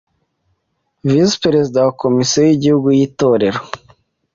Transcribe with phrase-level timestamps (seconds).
[1.09, 3.61] Visi Perezide we Komisiyo y’Igihugu y’Itorero,